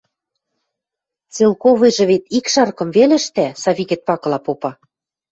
[0.73, 4.71] –...Целковыйжы вет ик шарыкым веле ӹштӓ,– Савикет пакыла попа.